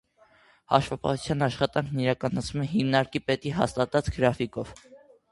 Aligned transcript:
Հաշվապահության 0.75 1.45
աշխատանքն 1.47 1.99
իրականացվում 2.05 2.63
է 2.63 2.65
հիմնարկի 2.71 3.21
պետի 3.27 3.51
հաստատած 3.59 4.09
գրաֆիկով։ 4.17 4.73